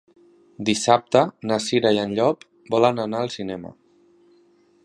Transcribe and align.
Dissabte 0.69 1.21
na 1.51 1.59
Cira 1.67 1.93
i 1.97 2.01
en 2.05 2.17
Llop 2.21 2.49
volen 2.77 3.05
anar 3.07 3.23
al 3.27 3.33
cinema. 3.39 3.75